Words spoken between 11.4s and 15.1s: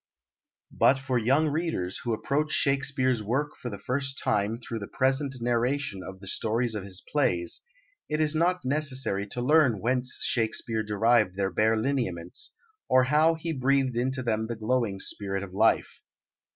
bare lineaments, or how he breathed into them the glowing